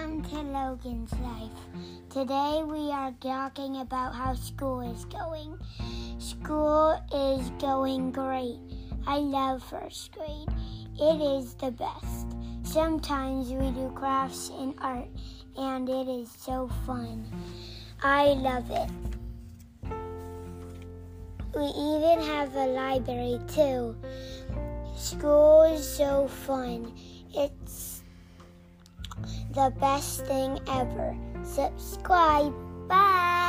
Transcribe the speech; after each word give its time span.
Welcome 0.00 0.24
to 0.30 0.40
Logan's 0.40 1.12
Life. 1.20 1.60
Today 2.08 2.62
we 2.64 2.90
are 2.90 3.12
talking 3.20 3.82
about 3.82 4.14
how 4.14 4.32
school 4.32 4.80
is 4.80 5.04
going. 5.04 5.58
School 6.18 6.98
is 7.12 7.50
going 7.60 8.10
great. 8.10 8.56
I 9.06 9.18
love 9.18 9.62
first 9.62 10.12
grade. 10.12 10.48
It 10.98 11.20
is 11.20 11.52
the 11.52 11.72
best. 11.72 12.28
Sometimes 12.62 13.50
we 13.50 13.70
do 13.72 13.92
crafts 13.94 14.50
and 14.58 14.72
art, 14.80 15.08
and 15.58 15.86
it 15.86 16.08
is 16.08 16.30
so 16.30 16.70
fun. 16.86 17.26
I 18.02 18.28
love 18.28 18.70
it. 18.70 18.90
We 21.54 21.64
even 21.64 22.22
have 22.24 22.56
a 22.56 22.68
library 22.68 23.38
too. 23.48 23.94
School 24.96 25.64
is 25.64 25.86
so 25.86 26.26
fun. 26.26 26.90
It's 27.34 27.99
the 29.52 29.72
best 29.80 30.26
thing 30.26 30.58
ever. 30.68 31.16
Subscribe. 31.42 32.54
Bye. 32.88 33.39